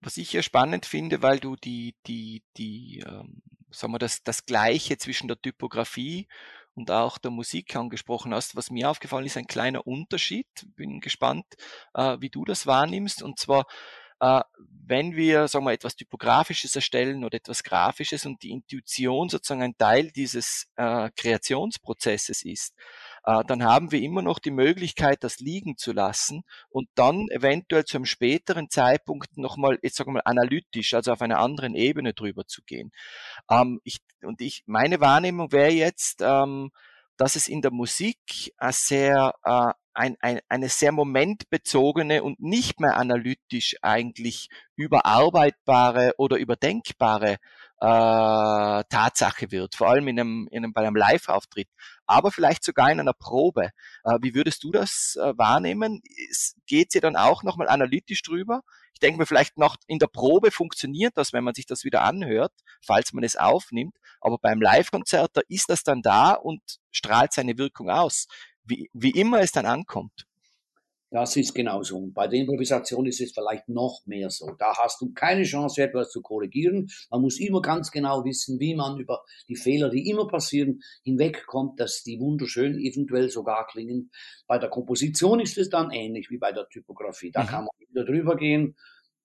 Was 0.00 0.16
ich 0.16 0.32
ja 0.32 0.42
spannend 0.42 0.86
finde, 0.86 1.22
weil 1.22 1.38
du 1.38 1.56
die, 1.56 1.94
die, 2.06 2.42
die, 2.56 3.04
ähm, 3.06 3.42
sagen 3.70 3.92
wir, 3.92 3.98
das, 3.98 4.22
das 4.22 4.44
Gleiche 4.46 4.98
zwischen 4.98 5.28
der 5.28 5.40
Typografie 5.40 6.26
und 6.74 6.90
auch 6.90 7.18
der 7.18 7.30
Musik 7.30 7.74
angesprochen 7.76 8.34
hast. 8.34 8.56
Was 8.56 8.70
mir 8.70 8.90
aufgefallen 8.90 9.26
ist, 9.26 9.36
ein 9.36 9.46
kleiner 9.46 9.86
Unterschied. 9.86 10.46
Bin 10.76 11.00
gespannt, 11.00 11.46
äh, 11.94 12.16
wie 12.20 12.30
du 12.30 12.44
das 12.44 12.66
wahrnimmst. 12.66 13.22
Und 13.22 13.38
zwar, 13.38 13.66
wenn 14.20 15.14
wir, 15.14 15.46
sagen 15.46 15.64
wir, 15.64 15.72
etwas 15.72 15.94
Typografisches 15.94 16.74
erstellen 16.74 17.24
oder 17.24 17.36
etwas 17.36 17.62
Grafisches 17.62 18.26
und 18.26 18.42
die 18.42 18.50
Intuition 18.50 19.28
sozusagen 19.28 19.62
ein 19.62 19.78
Teil 19.78 20.10
dieses 20.10 20.68
äh, 20.76 21.10
Kreationsprozesses 21.16 22.44
ist, 22.44 22.74
äh, 23.24 23.44
dann 23.46 23.62
haben 23.62 23.92
wir 23.92 24.02
immer 24.02 24.22
noch 24.22 24.40
die 24.40 24.50
Möglichkeit, 24.50 25.22
das 25.22 25.38
liegen 25.38 25.76
zu 25.76 25.92
lassen 25.92 26.42
und 26.70 26.88
dann 26.96 27.28
eventuell 27.28 27.84
zu 27.84 27.98
einem 27.98 28.04
späteren 28.04 28.68
Zeitpunkt 28.68 29.36
nochmal, 29.38 29.78
jetzt 29.82 29.96
sagen 29.96 30.10
wir 30.10 30.14
mal, 30.14 30.22
analytisch, 30.24 30.92
also 30.94 31.12
auf 31.12 31.22
einer 31.22 31.38
anderen 31.38 31.76
Ebene 31.76 32.12
drüber 32.12 32.46
zu 32.46 32.62
gehen. 32.62 32.90
Ähm, 33.48 33.80
ich, 33.84 33.98
und 34.22 34.40
ich, 34.40 34.64
meine 34.66 35.00
Wahrnehmung 35.00 35.52
wäre 35.52 35.70
jetzt, 35.70 36.20
ähm, 36.20 36.72
dass 37.20 37.36
es 37.36 37.48
in 37.48 37.60
der 37.60 37.70
Musik 37.70 38.16
sehr 38.70 39.34
äh, 39.44 39.72
ein, 39.92 40.16
eine 40.48 40.68
sehr 40.70 40.90
momentbezogene 40.90 42.22
und 42.22 42.40
nicht 42.40 42.80
mehr 42.80 42.96
analytisch 42.96 43.76
eigentlich 43.82 44.48
überarbeitbare 44.74 46.14
oder 46.16 46.38
überdenkbare 46.38 47.32
äh, 47.32 47.36
Tatsache 48.88 49.50
wird, 49.50 49.74
vor 49.74 49.88
allem 49.88 50.08
in 50.08 50.18
einem, 50.18 50.48
in 50.50 50.64
einem, 50.64 50.72
bei 50.72 50.80
einem 50.80 50.96
Live-Auftritt, 50.96 51.68
aber 52.06 52.30
vielleicht 52.30 52.64
sogar 52.64 52.90
in 52.90 53.00
einer 53.00 53.12
Probe. 53.12 53.70
Äh, 54.04 54.18
wie 54.22 54.34
würdest 54.34 54.64
du 54.64 54.70
das 54.70 55.18
äh, 55.20 55.36
wahrnehmen? 55.36 56.00
Geht 56.66 56.92
sie 56.92 57.00
dann 57.00 57.16
auch 57.16 57.42
nochmal 57.42 57.68
analytisch 57.68 58.22
drüber? 58.22 58.62
Ich 58.92 59.00
denke 59.00 59.18
mir 59.18 59.26
vielleicht 59.26 59.56
noch 59.56 59.76
in 59.86 59.98
der 59.98 60.08
Probe 60.08 60.50
funktioniert 60.50 61.16
das, 61.16 61.32
wenn 61.32 61.44
man 61.44 61.54
sich 61.54 61.66
das 61.66 61.84
wieder 61.84 62.02
anhört, 62.02 62.52
falls 62.84 63.12
man 63.12 63.24
es 63.24 63.36
aufnimmt, 63.36 63.96
aber 64.20 64.38
beim 64.38 64.60
Live-Konzert, 64.60 65.30
da 65.34 65.40
ist 65.48 65.70
das 65.70 65.82
dann 65.82 66.02
da 66.02 66.32
und 66.32 66.60
strahlt 66.90 67.32
seine 67.32 67.56
Wirkung 67.56 67.88
aus, 67.90 68.26
wie, 68.64 68.90
wie 68.92 69.10
immer 69.10 69.40
es 69.40 69.52
dann 69.52 69.66
ankommt. 69.66 70.26
Das 71.12 71.34
ist 71.34 71.54
genauso. 71.54 71.98
Und 71.98 72.14
bei 72.14 72.28
der 72.28 72.38
Improvisation 72.38 73.04
ist 73.06 73.20
es 73.20 73.32
vielleicht 73.32 73.68
noch 73.68 74.02
mehr 74.06 74.30
so. 74.30 74.52
Da 74.58 74.76
hast 74.78 75.00
du 75.00 75.12
keine 75.12 75.42
Chance, 75.42 75.82
etwas 75.82 76.10
zu 76.10 76.22
korrigieren. 76.22 76.88
Man 77.10 77.20
muss 77.20 77.40
immer 77.40 77.60
ganz 77.60 77.90
genau 77.90 78.24
wissen, 78.24 78.60
wie 78.60 78.76
man 78.76 78.96
über 79.00 79.24
die 79.48 79.56
Fehler, 79.56 79.90
die 79.90 80.08
immer 80.08 80.28
passieren, 80.28 80.82
hinwegkommt, 81.02 81.80
dass 81.80 82.04
die 82.04 82.20
wunderschön 82.20 82.78
eventuell 82.78 83.28
sogar 83.28 83.66
klingen. 83.66 84.12
Bei 84.46 84.58
der 84.58 84.70
Komposition 84.70 85.40
ist 85.40 85.58
es 85.58 85.68
dann 85.68 85.90
ähnlich 85.90 86.30
wie 86.30 86.38
bei 86.38 86.52
der 86.52 86.68
Typografie. 86.68 87.32
Da 87.32 87.42
mhm. 87.42 87.46
kann 87.48 87.64
man 87.64 87.88
wieder 87.88 88.04
drüber 88.04 88.36
gehen. 88.36 88.76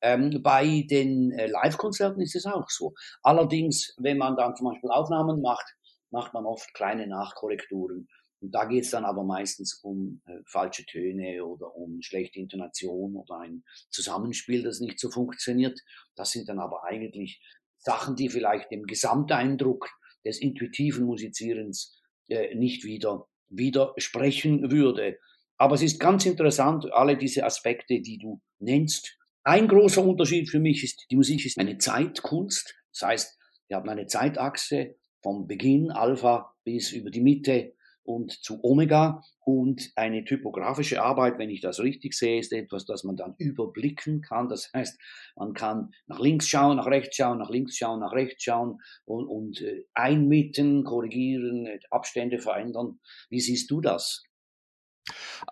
Ähm, 0.05 0.43
bei 0.43 0.85
den 0.87 1.31
äh, 1.31 1.47
Live-Konzerten 1.47 2.21
ist 2.21 2.35
es 2.35 2.45
auch 2.45 2.69
so. 2.69 2.93
Allerdings, 3.23 3.95
wenn 3.97 4.19
man 4.19 4.37
dann 4.37 4.55
zum 4.55 4.67
Beispiel 4.67 4.91
Aufnahmen 4.91 5.41
macht, 5.41 5.65
macht 6.11 6.31
man 6.35 6.45
oft 6.45 6.71
kleine 6.75 7.07
Nachkorrekturen. 7.07 8.07
Und 8.39 8.51
da 8.53 8.65
geht 8.65 8.83
es 8.83 8.91
dann 8.91 9.03
aber 9.03 9.23
meistens 9.23 9.79
um 9.81 10.21
äh, 10.27 10.37
falsche 10.45 10.85
Töne 10.85 11.43
oder 11.43 11.75
um 11.75 12.03
schlechte 12.03 12.37
Intonation 12.37 13.15
oder 13.15 13.39
ein 13.39 13.63
Zusammenspiel, 13.89 14.61
das 14.61 14.79
nicht 14.79 14.99
so 14.99 15.09
funktioniert. 15.09 15.79
Das 16.15 16.29
sind 16.29 16.49
dann 16.49 16.59
aber 16.59 16.83
eigentlich 16.83 17.41
Sachen, 17.79 18.15
die 18.15 18.29
vielleicht 18.29 18.69
dem 18.69 18.83
Gesamteindruck 18.83 19.89
des 20.23 20.39
intuitiven 20.39 21.05
Musizierens 21.05 21.99
äh, 22.27 22.53
nicht 22.53 22.83
wieder 22.83 23.25
widersprechen 23.49 24.69
würde. 24.69 25.17
Aber 25.57 25.73
es 25.73 25.81
ist 25.81 25.99
ganz 25.99 26.27
interessant, 26.27 26.93
alle 26.93 27.17
diese 27.17 27.43
Aspekte, 27.43 28.01
die 28.01 28.19
du 28.19 28.39
nennst. 28.59 29.17
Ein 29.47 29.67
großer 29.67 30.03
Unterschied 30.03 30.49
für 30.49 30.59
mich 30.59 30.83
ist, 30.83 31.05
die 31.11 31.15
Musik 31.15 31.45
ist 31.45 31.59
eine 31.59 31.77
Zeitkunst. 31.77 32.73
Das 32.91 33.07
heißt, 33.07 33.39
wir 33.67 33.77
haben 33.77 33.87
eine 33.87 34.07
Zeitachse 34.07 34.95
vom 35.21 35.45
Beginn 35.45 35.91
Alpha 35.91 36.55
bis 36.63 36.91
über 36.91 37.11
die 37.11 37.21
Mitte 37.21 37.75
und 38.01 38.31
zu 38.31 38.63
Omega. 38.63 39.21
Und 39.41 39.91
eine 39.95 40.25
typografische 40.25 41.03
Arbeit, 41.03 41.37
wenn 41.37 41.51
ich 41.51 41.61
das 41.61 41.79
richtig 41.79 42.15
sehe, 42.15 42.39
ist 42.39 42.53
etwas, 42.53 42.85
das 42.85 43.03
man 43.03 43.17
dann 43.17 43.35
überblicken 43.37 44.21
kann. 44.21 44.49
Das 44.49 44.73
heißt, 44.73 44.99
man 45.35 45.53
kann 45.53 45.91
nach 46.07 46.19
links 46.19 46.47
schauen, 46.47 46.77
nach 46.77 46.87
rechts 46.87 47.15
schauen, 47.15 47.37
nach 47.37 47.51
links 47.51 47.77
schauen, 47.77 47.99
nach 47.99 48.13
rechts 48.13 48.43
schauen 48.43 48.79
und, 49.05 49.27
und 49.27 49.61
äh, 49.61 49.85
einmitten, 49.93 50.83
korrigieren, 50.83 51.67
äh, 51.67 51.79
Abstände 51.91 52.39
verändern. 52.39 52.99
Wie 53.29 53.41
siehst 53.41 53.69
du 53.69 53.79
das? 53.79 54.23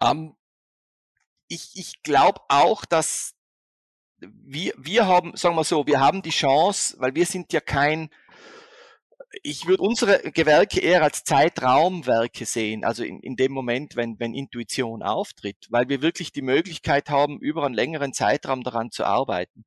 Um, 0.01 0.09
ähm, 0.09 0.35
ich 1.47 1.73
ich 1.75 2.01
glaube 2.01 2.41
auch, 2.47 2.85
dass 2.85 3.35
wir, 4.43 4.73
wir 4.77 5.07
haben, 5.07 5.35
sagen 5.35 5.55
wir 5.55 5.63
so, 5.63 5.87
wir 5.87 5.99
haben 5.99 6.21
die 6.21 6.29
Chance, 6.29 6.95
weil 6.99 7.15
wir 7.15 7.25
sind 7.25 7.53
ja 7.53 7.59
kein 7.59 8.09
ich 9.41 9.65
würde 9.65 9.81
unsere 9.81 10.31
Gewerke 10.31 10.79
eher 10.79 11.01
als 11.01 11.23
Zeitraumwerke 11.23 12.45
sehen, 12.45 12.83
also 12.83 13.03
in, 13.03 13.19
in 13.19 13.35
dem 13.35 13.51
Moment, 13.51 13.95
wenn, 13.95 14.19
wenn 14.19 14.33
Intuition 14.35 15.01
auftritt, 15.01 15.67
weil 15.69 15.89
wir 15.89 16.01
wirklich 16.01 16.31
die 16.31 16.43
Möglichkeit 16.43 17.09
haben, 17.09 17.39
über 17.39 17.65
einen 17.65 17.73
längeren 17.73 18.13
Zeitraum 18.13 18.63
daran 18.63 18.91
zu 18.91 19.05
arbeiten. 19.05 19.65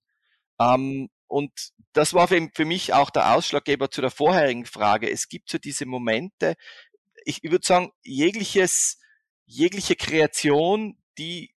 Ähm, 0.60 1.08
und 1.26 1.50
das 1.92 2.14
war 2.14 2.28
für, 2.28 2.48
für, 2.54 2.64
mich 2.64 2.94
auch 2.94 3.10
der 3.10 3.34
Ausschlaggeber 3.34 3.90
zu 3.90 4.00
der 4.00 4.10
vorherigen 4.10 4.66
Frage. 4.66 5.10
Es 5.10 5.28
gibt 5.28 5.50
so 5.50 5.58
diese 5.58 5.86
Momente, 5.86 6.54
ich, 7.24 7.42
ich 7.42 7.50
würde 7.50 7.66
sagen, 7.66 7.90
jegliches, 8.04 8.98
jegliche 9.46 9.96
Kreation, 9.96 10.96
die, 11.18 11.55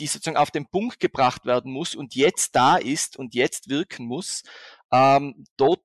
die 0.00 0.06
sozusagen 0.06 0.36
auf 0.36 0.50
den 0.50 0.66
Punkt 0.66 1.00
gebracht 1.00 1.46
werden 1.46 1.72
muss 1.72 1.94
und 1.94 2.14
jetzt 2.14 2.54
da 2.56 2.76
ist 2.76 3.16
und 3.16 3.34
jetzt 3.34 3.68
wirken 3.68 4.06
muss, 4.06 4.42
ähm, 4.92 5.44
dort, 5.56 5.80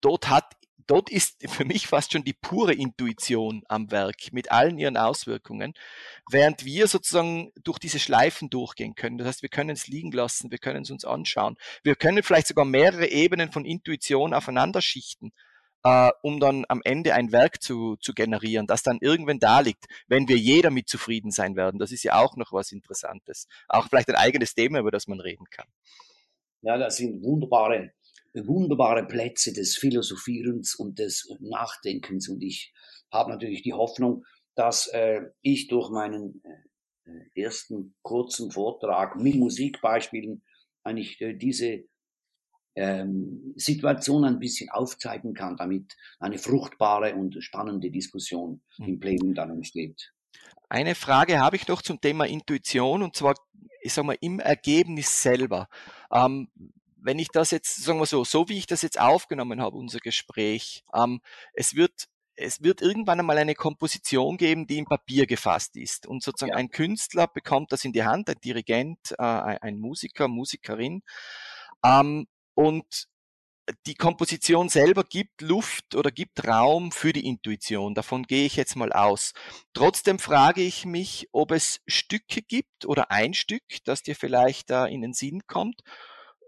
dort 0.00 0.28
hat 0.28 0.58
dort 0.88 1.10
ist 1.10 1.48
für 1.48 1.64
mich 1.64 1.86
fast 1.86 2.12
schon 2.12 2.24
die 2.24 2.32
pure 2.32 2.74
Intuition 2.74 3.62
am 3.68 3.90
Werk 3.92 4.32
mit 4.32 4.50
allen 4.50 4.78
ihren 4.78 4.96
Auswirkungen, 4.96 5.74
während 6.30 6.64
wir 6.64 6.88
sozusagen 6.88 7.52
durch 7.62 7.78
diese 7.78 8.00
Schleifen 8.00 8.50
durchgehen 8.50 8.96
können. 8.96 9.18
Das 9.18 9.28
heißt, 9.28 9.42
wir 9.42 9.50
können 9.50 9.70
es 9.70 9.86
liegen 9.86 10.10
lassen, 10.10 10.50
wir 10.50 10.58
können 10.58 10.82
es 10.82 10.90
uns 10.90 11.04
anschauen. 11.04 11.56
Wir 11.84 11.94
können 11.94 12.22
vielleicht 12.22 12.48
sogar 12.48 12.64
mehrere 12.64 13.06
Ebenen 13.06 13.52
von 13.52 13.64
Intuition 13.64 14.34
aufeinander 14.34 14.82
schichten, 14.82 15.32
äh, 15.84 16.10
um 16.22 16.40
dann 16.40 16.64
am 16.68 16.80
Ende 16.84 17.14
ein 17.14 17.32
Werk 17.32 17.62
zu, 17.62 17.96
zu 17.96 18.12
generieren, 18.14 18.66
das 18.66 18.82
dann 18.82 18.98
irgendwann 19.00 19.38
da 19.38 19.60
liegt, 19.60 19.86
wenn 20.06 20.28
wir 20.28 20.36
jeder 20.36 20.70
mit 20.70 20.88
zufrieden 20.88 21.30
sein 21.30 21.56
werden. 21.56 21.78
Das 21.78 21.92
ist 21.92 22.02
ja 22.02 22.20
auch 22.20 22.36
noch 22.36 22.52
was 22.52 22.72
Interessantes. 22.72 23.46
Auch 23.68 23.88
vielleicht 23.88 24.08
ein 24.08 24.16
eigenes 24.16 24.54
Thema, 24.54 24.80
über 24.80 24.90
das 24.90 25.06
man 25.06 25.20
reden 25.20 25.46
kann. 25.50 25.66
Ja, 26.62 26.76
das 26.76 26.96
sind 26.96 27.22
wunderbare 27.22 27.92
wunderbare 28.34 29.06
Plätze 29.06 29.52
des 29.52 29.76
Philosophierens 29.76 30.74
und 30.74 30.98
des 30.98 31.34
Nachdenkens. 31.40 32.28
Und 32.28 32.42
ich 32.42 32.72
habe 33.10 33.30
natürlich 33.30 33.62
die 33.62 33.72
Hoffnung, 33.72 34.24
dass 34.54 34.88
äh, 34.88 35.22
ich 35.40 35.68
durch 35.68 35.90
meinen 35.90 36.42
äh, 37.04 37.42
ersten 37.42 37.94
kurzen 38.02 38.50
Vortrag 38.50 39.16
mit 39.16 39.36
Musikbeispielen 39.36 40.42
eigentlich 40.82 41.20
äh, 41.20 41.34
diese 41.34 41.84
ähm, 42.78 43.54
Situation 43.56 44.24
ein 44.24 44.38
bisschen 44.38 44.70
aufzeigen 44.70 45.34
kann, 45.34 45.56
damit 45.56 45.96
eine 46.20 46.38
fruchtbare 46.38 47.14
und 47.14 47.42
spannende 47.42 47.90
Diskussion 47.90 48.60
mhm. 48.78 48.88
im 48.88 49.00
Plenum 49.00 49.34
dann 49.34 49.50
entsteht. 49.50 50.12
Eine 50.68 50.94
Frage 50.94 51.40
habe 51.40 51.56
ich 51.56 51.66
noch 51.66 51.82
zum 51.82 52.00
Thema 52.00 52.26
Intuition 52.26 53.02
und 53.02 53.16
zwar, 53.16 53.34
ich 53.82 53.92
sag 53.92 54.04
mal, 54.04 54.16
im 54.20 54.38
Ergebnis 54.38 55.22
selber. 55.22 55.68
Ähm, 56.12 56.48
wenn 57.00 57.18
ich 57.18 57.28
das 57.28 57.50
jetzt, 57.50 57.82
sagen 57.82 57.98
wir 57.98 58.06
so, 58.06 58.22
so 58.24 58.48
wie 58.48 58.58
ich 58.58 58.66
das 58.66 58.82
jetzt 58.82 59.00
aufgenommen 59.00 59.60
habe, 59.60 59.76
unser 59.76 59.98
Gespräch, 59.98 60.84
ähm, 60.94 61.20
es 61.54 61.74
wird 61.74 62.08
es 62.40 62.62
wird 62.62 62.80
irgendwann 62.82 63.18
einmal 63.18 63.38
eine 63.38 63.56
Komposition 63.56 64.36
geben, 64.36 64.68
die 64.68 64.78
im 64.78 64.84
Papier 64.84 65.26
gefasst 65.26 65.76
ist. 65.76 66.06
Und 66.06 66.22
sozusagen 66.22 66.52
ja. 66.52 66.56
ein 66.56 66.70
Künstler 66.70 67.26
bekommt 67.26 67.72
das 67.72 67.84
in 67.84 67.92
die 67.92 68.04
Hand, 68.04 68.30
ein 68.30 68.40
Dirigent, 68.44 69.12
äh, 69.18 69.24
ein 69.24 69.80
Musiker, 69.80 70.28
Musikerin. 70.28 71.02
Ähm, 71.84 72.28
und 72.58 73.06
die 73.86 73.94
Komposition 73.94 74.68
selber 74.68 75.04
gibt 75.04 75.42
Luft 75.42 75.94
oder 75.94 76.10
gibt 76.10 76.44
Raum 76.44 76.90
für 76.90 77.12
die 77.12 77.24
Intuition. 77.24 77.94
Davon 77.94 78.24
gehe 78.24 78.46
ich 78.46 78.56
jetzt 78.56 78.74
mal 78.74 78.92
aus. 78.92 79.32
Trotzdem 79.74 80.18
frage 80.18 80.62
ich 80.62 80.84
mich, 80.84 81.28
ob 81.30 81.52
es 81.52 81.80
Stücke 81.86 82.42
gibt 82.42 82.84
oder 82.84 83.12
ein 83.12 83.32
Stück, 83.32 83.62
das 83.84 84.02
dir 84.02 84.16
vielleicht 84.16 84.72
äh, 84.72 84.86
in 84.86 85.02
den 85.02 85.12
Sinn 85.12 85.42
kommt, 85.46 85.82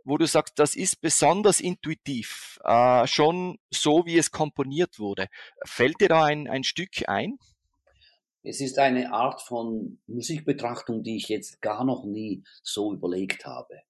wo 0.02 0.18
du 0.18 0.26
sagst, 0.26 0.58
das 0.58 0.74
ist 0.74 1.00
besonders 1.00 1.60
intuitiv, 1.60 2.58
äh, 2.64 3.06
schon 3.06 3.58
so, 3.70 4.04
wie 4.04 4.18
es 4.18 4.32
komponiert 4.32 4.98
wurde. 4.98 5.28
Fällt 5.64 6.00
dir 6.00 6.08
da 6.08 6.24
ein, 6.24 6.48
ein 6.48 6.64
Stück 6.64 7.08
ein? 7.08 7.38
Es 8.42 8.60
ist 8.60 8.80
eine 8.80 9.12
Art 9.12 9.42
von 9.42 10.00
Musikbetrachtung, 10.08 11.04
die 11.04 11.18
ich 11.18 11.28
jetzt 11.28 11.62
gar 11.62 11.84
noch 11.84 12.04
nie 12.04 12.42
so 12.64 12.92
überlegt 12.92 13.46
habe. 13.46 13.82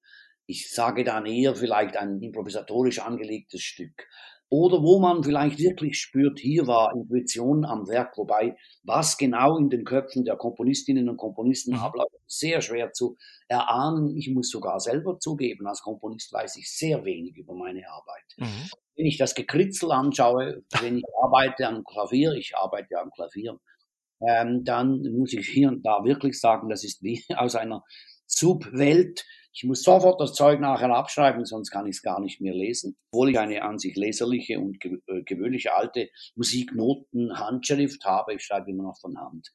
Ich 0.50 0.70
sage 0.72 1.04
dann 1.04 1.26
eher 1.26 1.54
vielleicht 1.54 1.96
ein 1.96 2.20
improvisatorisch 2.20 2.98
angelegtes 2.98 3.62
Stück 3.62 4.06
oder 4.52 4.82
wo 4.82 4.98
man 4.98 5.22
vielleicht 5.22 5.60
wirklich 5.60 6.00
spürt, 6.00 6.40
hier 6.40 6.66
war 6.66 6.92
Intuition 6.92 7.64
am 7.64 7.86
Werk, 7.86 8.18
wobei 8.18 8.56
was 8.82 9.16
genau 9.16 9.56
in 9.56 9.70
den 9.70 9.84
Köpfen 9.84 10.24
der 10.24 10.36
Komponistinnen 10.36 11.08
und 11.08 11.18
Komponisten 11.18 11.74
mhm. 11.74 11.80
abläuft, 11.80 12.10
sehr 12.26 12.60
schwer 12.60 12.92
zu 12.92 13.16
erahnen. 13.46 14.16
Ich 14.16 14.28
muss 14.28 14.50
sogar 14.50 14.80
selber 14.80 15.20
zugeben, 15.20 15.68
als 15.68 15.82
Komponist 15.82 16.32
weiß 16.32 16.56
ich 16.56 16.68
sehr 16.68 17.04
wenig 17.04 17.36
über 17.36 17.54
meine 17.54 17.88
Arbeit. 17.88 18.24
Mhm. 18.38 18.70
Wenn 18.96 19.06
ich 19.06 19.18
das 19.18 19.36
Gekritzel 19.36 19.92
anschaue, 19.92 20.64
wenn 20.80 20.98
ich 20.98 21.04
arbeite 21.22 21.68
am 21.68 21.84
Klavier, 21.84 22.32
ich 22.32 22.56
arbeite 22.56 22.88
ja 22.90 23.02
am 23.02 23.12
Klavier, 23.12 23.56
ähm, 24.26 24.64
dann 24.64 25.00
muss 25.16 25.32
ich 25.32 25.46
hier 25.46 25.68
und 25.68 25.86
da 25.86 26.02
wirklich 26.02 26.40
sagen, 26.40 26.68
das 26.68 26.82
ist 26.82 27.04
wie 27.04 27.22
aus 27.36 27.54
einer 27.54 27.84
Subwelt, 28.30 29.24
ich 29.52 29.64
muss 29.64 29.82
sofort 29.82 30.20
das 30.20 30.34
Zeug 30.34 30.60
nachher 30.60 30.90
abschreiben, 30.90 31.44
sonst 31.44 31.70
kann 31.70 31.86
ich 31.86 31.96
es 31.96 32.02
gar 32.02 32.20
nicht 32.20 32.40
mehr 32.40 32.54
lesen. 32.54 32.96
Obwohl 33.10 33.30
ich 33.30 33.38
eine 33.38 33.62
an 33.62 33.78
sich 33.78 33.96
leserliche 33.96 34.60
und 34.60 34.78
äh, 34.84 35.22
gewöhnliche 35.22 35.74
alte 35.74 36.08
Musiknoten-Handschrift 36.36 38.04
habe, 38.04 38.34
ich 38.34 38.44
schreibe 38.44 38.70
immer 38.70 38.84
noch 38.84 39.00
von 39.00 39.18
Hand. 39.18 39.52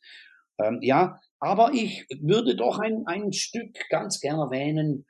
Ähm, 0.59 0.79
ja, 0.81 1.19
aber 1.39 1.71
ich 1.73 2.05
würde 2.21 2.55
doch 2.55 2.79
ein, 2.79 3.03
ein 3.07 3.31
Stück 3.31 3.77
ganz 3.89 4.19
gerne 4.19 4.43
erwähnen, 4.43 5.05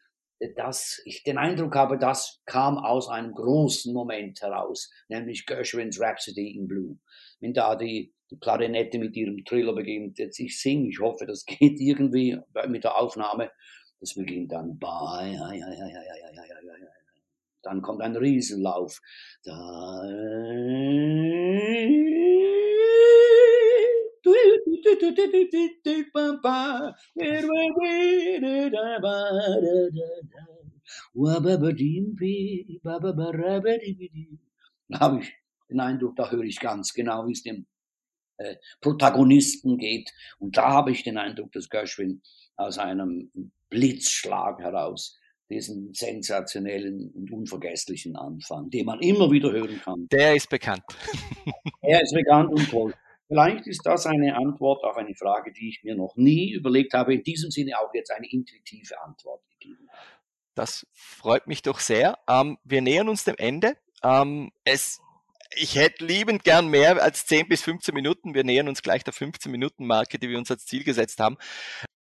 dass 0.55 1.01
ich 1.05 1.23
den 1.23 1.37
Eindruck 1.37 1.75
habe, 1.75 1.97
das 1.97 2.41
kam 2.45 2.77
aus 2.77 3.07
einem 3.07 3.33
großen 3.33 3.93
Moment 3.93 4.41
heraus, 4.41 4.91
nämlich 5.07 5.45
Gershwins 5.45 5.99
Rhapsody 5.99 6.55
in 6.55 6.67
Blue. 6.67 6.99
Wenn 7.39 7.53
da 7.53 7.75
die, 7.75 8.13
Klarinette 8.39 8.97
mit 8.99 9.15
ihrem 9.15 9.43
Triller 9.45 9.73
beginnt, 9.73 10.17
jetzt 10.19 10.39
ich 10.39 10.59
singe, 10.59 10.89
ich 10.89 10.99
hoffe, 10.99 11.25
das 11.25 11.45
geht 11.45 11.79
irgendwie 11.79 12.37
mit 12.67 12.83
der 12.83 12.97
Aufnahme, 12.97 13.51
das 13.99 14.15
beginnt 14.15 14.51
dann 14.51 14.77
bei, 14.79 15.37
dann 17.61 17.81
kommt 17.81 18.01
ein 18.01 18.15
Riesenlauf. 18.15 19.01
Da 34.87 34.99
habe 34.99 35.19
ich 35.19 35.33
den 35.69 35.79
Eindruck, 35.79 36.15
da 36.15 36.29
höre 36.29 36.43
ich 36.43 36.59
ganz 36.59 36.93
genau, 36.93 37.27
wie 37.27 37.31
es 37.31 37.43
dem 37.43 37.65
äh, 38.37 38.55
Protagonisten 38.81 39.77
geht. 39.77 40.11
Und 40.39 40.57
da 40.57 40.69
habe 40.69 40.91
ich 40.91 41.03
den 41.03 41.17
Eindruck, 41.17 41.51
dass 41.51 41.69
Gershwin 41.69 42.21
aus 42.55 42.77
einem 42.77 43.31
Blitzschlag 43.69 44.59
heraus 44.59 45.17
diesen 45.49 45.93
sensationellen 45.93 47.11
und 47.13 47.31
unvergesslichen 47.31 48.15
Anfang, 48.15 48.69
den 48.69 48.85
man 48.85 48.99
immer 48.99 49.29
wieder 49.29 49.51
hören 49.51 49.79
kann. 49.83 50.07
Der 50.11 50.35
ist 50.35 50.49
bekannt. 50.49 50.83
er 51.81 52.01
ist 52.01 52.13
bekannt 52.13 52.49
und 52.51 52.69
toll. 52.69 52.93
Vielleicht 53.27 53.65
ist 53.67 53.81
das 53.85 54.05
eine 54.05 54.35
Antwort 54.35 54.83
auf 54.83 54.97
eine 54.97 55.15
Frage, 55.15 55.51
die 55.51 55.69
ich 55.69 55.83
mir 55.83 55.95
noch 55.95 56.15
nie 56.15 56.51
überlegt 56.51 56.93
habe, 56.93 57.13
in 57.13 57.23
diesem 57.23 57.49
Sinne 57.49 57.79
auch 57.79 57.93
jetzt 57.93 58.11
eine 58.11 58.27
intuitive 58.29 59.01
Antwort 59.01 59.41
gegeben 59.49 59.89
Das 60.53 60.85
freut 60.91 61.47
mich 61.47 61.63
doch 61.63 61.79
sehr. 61.79 62.19
Ähm, 62.29 62.57
wir 62.63 62.81
nähern 62.81 63.09
uns 63.09 63.23
dem 63.23 63.35
Ende. 63.37 63.77
Ähm, 64.03 64.51
es, 64.63 65.01
ich 65.51 65.75
hätte 65.75 66.05
liebend 66.05 66.43
gern 66.43 66.67
mehr 66.67 67.01
als 67.01 67.25
10 67.25 67.47
bis 67.47 67.61
15 67.61 67.93
Minuten. 67.93 68.33
Wir 68.33 68.43
nähern 68.43 68.67
uns 68.67 68.81
gleich 68.81 69.03
der 69.03 69.13
15 69.13 69.51
Minuten 69.51 69.85
Marke, 69.85 70.19
die 70.19 70.29
wir 70.29 70.37
uns 70.37 70.51
als 70.51 70.65
Ziel 70.65 70.83
gesetzt 70.83 71.19
haben. 71.19 71.37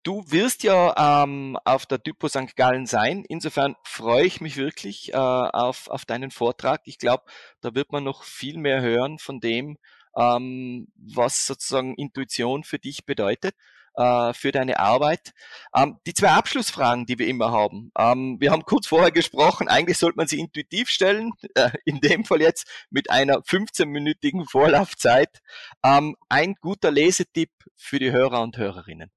Du 0.03 0.25
wirst 0.31 0.63
ja 0.63 1.23
ähm, 1.25 1.59
auf 1.65 1.85
der 1.85 2.03
Typo 2.03 2.29
St. 2.29 2.57
Gallen 2.57 2.87
sein. 2.87 3.25
Insofern 3.29 3.77
freue 3.85 4.25
ich 4.25 4.41
mich 4.41 4.57
wirklich 4.57 5.13
äh, 5.13 5.17
auf, 5.17 5.89
auf 5.89 6.05
deinen 6.05 6.31
Vortrag. 6.31 6.83
Ich 6.85 6.99
glaube, 6.99 7.25
da 7.61 7.75
wird 7.75 7.93
man 7.93 8.05
noch 8.05 8.23
viel 8.23 8.59
mehr 8.59 8.81
hören 8.81 9.19
von 9.19 9.41
dem, 9.41 9.77
ähm, 10.17 10.89
was 10.97 11.47
sozusagen 11.47 11.95
Intuition 11.95 12.65
für 12.65 12.79
dich 12.79 13.05
bedeutet, 13.05 13.55
äh, 13.99 14.33
für 14.33 14.53
deine 14.53 14.79
Arbeit. 14.79 15.35
Ähm, 15.75 15.99
die 16.07 16.15
zwei 16.15 16.31
Abschlussfragen, 16.31 17.05
die 17.05 17.19
wir 17.19 17.27
immer 17.27 17.51
haben. 17.51 17.91
Ähm, 17.99 18.37
wir 18.41 18.53
haben 18.53 18.65
kurz 18.65 18.87
vorher 18.87 19.11
gesprochen, 19.11 19.69
eigentlich 19.69 19.99
sollte 19.99 20.17
man 20.17 20.29
sie 20.29 20.39
intuitiv 20.39 20.89
stellen, 20.89 21.33
äh, 21.55 21.71
in 21.85 22.01
dem 22.01 22.25
Fall 22.25 22.41
jetzt 22.41 22.67
mit 22.91 23.11
einer 23.11 23.41
15-minütigen 23.41 24.49
Vorlaufzeit. 24.49 25.41
Ähm, 25.85 26.17
ein 26.29 26.55
guter 26.61 26.91
Lesetipp 26.91 27.51
für 27.75 27.99
die 27.99 28.13
Hörer 28.13 28.43
und 28.43 28.57
Hörerinnen. 28.57 29.11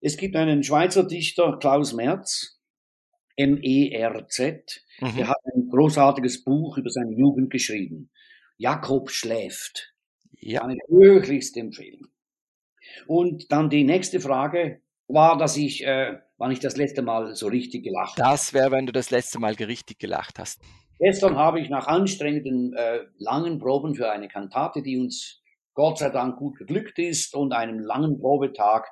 Es 0.00 0.16
gibt 0.16 0.34
einen 0.34 0.64
Schweizer 0.64 1.04
Dichter, 1.04 1.58
Klaus 1.60 1.92
Merz, 1.92 2.58
M-E-R-Z, 3.36 4.84
mhm. 5.00 5.16
der 5.16 5.28
hat 5.28 5.36
ein 5.54 5.68
großartiges 5.68 6.44
Buch 6.44 6.76
über 6.78 6.90
seine 6.90 7.14
Jugend 7.14 7.50
geschrieben. 7.50 8.10
Jakob 8.56 9.10
schläft. 9.10 9.94
Ja. 10.40 10.60
Kann 10.60 10.70
ich 10.70 10.80
höchlichst 10.88 11.56
empfehlen. 11.56 12.11
Und 13.06 13.50
dann 13.52 13.70
die 13.70 13.84
nächste 13.84 14.20
Frage 14.20 14.80
war, 15.08 15.36
dass 15.36 15.56
ich, 15.56 15.84
äh, 15.84 16.18
wann 16.38 16.50
ich 16.50 16.60
das 16.60 16.76
letzte 16.76 17.02
Mal 17.02 17.34
so 17.34 17.48
richtig 17.48 17.84
gelacht 17.84 18.18
habe. 18.18 18.30
Das 18.30 18.54
wäre, 18.54 18.70
wenn 18.70 18.86
du 18.86 18.92
das 18.92 19.10
letzte 19.10 19.38
Mal 19.38 19.54
richtig 19.54 19.98
gelacht 19.98 20.38
hast. 20.38 20.60
Gestern 20.98 21.36
habe 21.36 21.60
ich 21.60 21.68
nach 21.68 21.86
anstrengenden, 21.88 22.74
äh, 22.74 23.00
langen 23.18 23.58
Proben 23.58 23.94
für 23.94 24.10
eine 24.10 24.28
Kantate, 24.28 24.82
die 24.82 24.98
uns 24.98 25.42
Gott 25.74 25.98
sei 25.98 26.10
Dank 26.10 26.36
gut 26.36 26.58
geglückt 26.58 26.98
ist 26.98 27.34
und 27.34 27.52
einem 27.52 27.80
langen 27.80 28.20
Probetag 28.20 28.86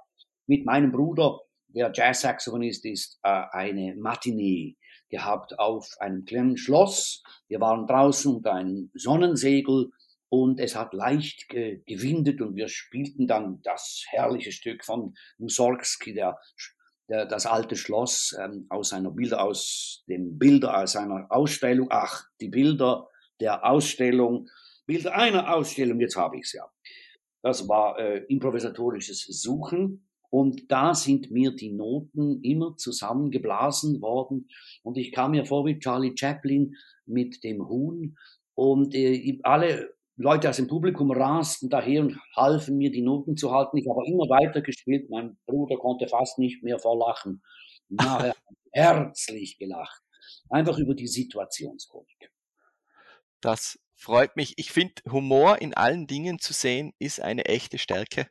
mit 0.47 0.65
meinem 0.65 0.93
Bruder 0.93 1.39
der 1.69 1.93
Jazz-Saxophonist 1.95 2.85
ist, 2.87 3.21
äh, 3.23 3.43
eine 3.53 3.95
Matinee 3.97 4.77
gehabt 5.09 5.59
auf 5.59 5.89
einem 6.01 6.25
kleinen 6.25 6.57
Schloss. 6.57 7.23
Wir 7.49 7.61
waren 7.61 7.87
draußen 7.87 8.35
unter 8.35 8.55
einem 8.55 8.91
Sonnensegel 8.95 9.91
und 10.31 10.61
es 10.61 10.77
hat 10.77 10.95
leicht 10.95 11.49
ge 11.49 11.83
gewindet 11.87 12.41
und 12.41 12.55
wir 12.55 12.69
spielten 12.69 13.27
dann 13.27 13.61
das 13.63 14.05
herrliche 14.09 14.53
Stück 14.53 14.85
von 14.85 15.15
Mussorgsky, 15.39 16.15
der, 16.15 16.39
der 17.09 17.27
das 17.27 17.47
alte 17.47 17.77
Schloss 17.77 18.35
ähm, 18.41 18.67
aus 18.71 18.93
einer 18.93 19.11
Bilder 19.11 19.43
aus 19.43 20.05
dem 20.09 20.39
Bilder 20.39 20.79
aus 20.79 20.95
einer 20.95 21.27
Ausstellung. 21.31 21.89
Ach, 21.91 22.25
die 22.41 22.49
Bilder 22.49 23.09
der 23.41 23.65
Ausstellung, 23.67 24.49
Bilder 24.87 25.15
einer 25.15 25.53
Ausstellung. 25.53 26.01
Jetzt 26.01 26.17
habe 26.17 26.37
ich 26.37 26.45
es 26.45 26.53
ja. 26.53 26.65
Das 27.43 27.69
war 27.69 27.99
äh, 27.99 28.19
improvisatorisches 28.29 29.27
Suchen 29.27 30.07
und 30.31 30.71
da 30.71 30.95
sind 30.95 31.33
mir 31.33 31.51
die 31.57 31.73
Noten 31.73 32.41
immer 32.45 32.77
zusammengeblasen 32.77 34.01
worden. 34.01 34.49
Und 34.85 34.97
ich 34.97 35.11
kam 35.11 35.33
mir 35.33 35.45
vor 35.45 35.67
wie 35.67 35.81
Charlie 35.81 36.15
Chaplin 36.17 36.77
mit 37.05 37.43
dem 37.43 37.69
Huhn. 37.69 38.17
Und 38.55 38.95
äh, 38.95 39.41
alle 39.43 39.91
Leute 40.21 40.51
aus 40.51 40.57
dem 40.57 40.69
Publikum 40.69 41.11
rasten 41.11 41.71
daher 41.71 42.03
und 42.03 42.21
halfen 42.37 42.77
mir, 42.77 42.91
die 42.91 43.01
Noten 43.01 43.39
zu 43.39 43.53
halten. 43.53 43.79
Ich 43.79 43.89
habe 43.89 44.07
immer 44.07 44.29
weiter 44.29 44.61
gespielt. 44.61 45.09
Mein 45.09 45.39
Bruder 45.47 45.79
konnte 45.79 46.09
fast 46.09 46.39
nicht 46.39 46.63
mehr 46.63 46.79
vor 46.79 46.99
Lachen. 46.99 47.43
Nachher 47.89 48.35
herzlich 48.71 49.57
gelacht. 49.57 50.03
Einfach 50.51 50.77
über 50.77 50.95
die 50.95 51.07
Situationskomik. 51.07 52.31
Das 53.41 53.79
freut 53.95 54.37
mich. 54.37 54.59
Ich 54.59 54.73
finde, 54.73 54.95
Humor 55.11 55.63
in 55.63 55.73
allen 55.73 56.07
Dingen 56.07 56.39
zu 56.39 56.53
sehen, 56.53 56.93
ist 56.99 57.23
eine 57.23 57.47
echte 57.47 57.79
Stärke. 57.79 58.29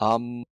Ähm, 0.00 0.44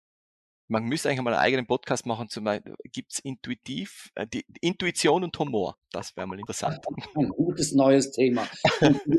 man 0.73 0.85
müsste 0.85 1.09
eigentlich 1.09 1.21
mal 1.21 1.35
einen 1.35 1.43
eigenen 1.43 1.67
Podcast 1.67 2.07
machen, 2.07 2.29
zum 2.29 2.49
gibt 2.93 3.12
es 3.12 3.19
intuitiv, 3.21 4.11
äh, 4.14 4.26
die 4.26 4.45
Intuition 4.61 5.23
und 5.23 5.38
Humor. 5.38 5.76
Das 5.93 6.17
wäre 6.17 6.26
mal 6.26 6.41
interessant. 6.41 6.79
Ein 7.14 7.29
gutes 7.29 7.73
neues 7.73 8.11
Thema. 8.11 8.49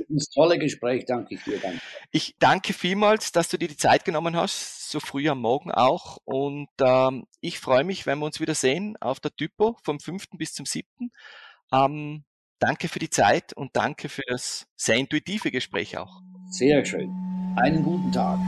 Das 0.10 0.30
tolle 0.30 0.60
Gespräch, 0.60 1.06
danke 1.06 1.36
ich 1.36 1.44
dir. 1.44 1.60
Danke. 1.60 1.80
Ich 2.12 2.36
danke 2.40 2.74
vielmals, 2.74 3.32
dass 3.32 3.50
du 3.50 3.58
dir 3.58 3.68
die 3.68 3.78
Zeit 3.78 4.06
genommen 4.06 4.36
hast, 4.36 4.92
so 4.92 5.00
früh 5.00 5.30
am 5.30 5.40
Morgen 5.40 5.72
auch. 5.72 6.18
Und 6.26 6.70
ähm, 6.82 7.26
ich 7.40 7.60
freue 7.60 7.84
mich, 7.84 8.06
wenn 8.06 8.20
wir 8.20 8.26
uns 8.26 8.40
wieder 8.40 8.56
sehen 8.56 8.96
auf 9.00 9.20
der 9.20 9.32
Typo 9.32 9.78
vom 9.84 10.00
5. 10.00 10.26
bis 10.38 10.54
zum 10.54 10.66
7. 10.66 10.88
Ähm, 11.72 12.26
danke 12.60 12.88
für 12.88 13.00
die 13.00 13.10
Zeit 13.10 13.54
und 13.54 13.76
danke 13.76 14.10
für 14.10 14.24
das 14.28 14.66
sehr 14.76 14.96
intuitive 14.96 15.52
Gespräch 15.52 15.98
auch. 15.98 16.22
Sehr 16.50 16.84
schön. 16.86 17.10
Einen 17.58 17.84
guten 17.84 18.12
Tag. 18.12 18.40